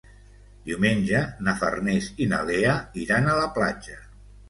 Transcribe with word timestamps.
Diumenge 0.69 1.21
na 1.49 1.55
Farners 1.61 2.09
i 2.25 2.29
na 2.35 2.43
Lea 2.51 2.75
iran 3.07 3.33
a 3.37 3.41
la 3.45 3.49
platja. 3.61 4.05